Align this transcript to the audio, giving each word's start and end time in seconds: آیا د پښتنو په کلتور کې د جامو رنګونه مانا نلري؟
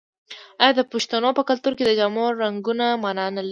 آیا 0.61 0.73
د 0.79 0.81
پښتنو 0.91 1.29
په 1.37 1.43
کلتور 1.49 1.73
کې 1.77 1.83
د 1.85 1.91
جامو 1.99 2.25
رنګونه 2.41 2.85
مانا 3.03 3.25
نلري؟ 3.35 3.49